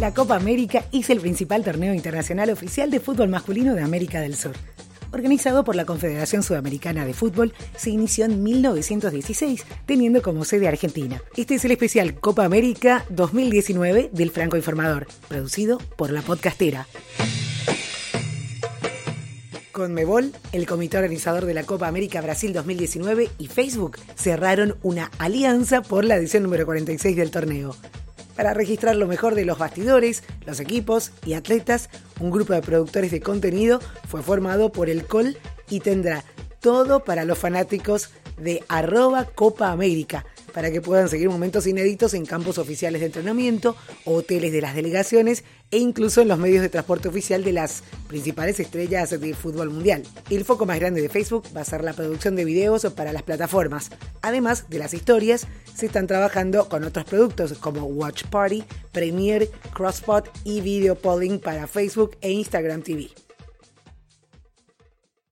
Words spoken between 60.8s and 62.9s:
Polling para Facebook e Instagram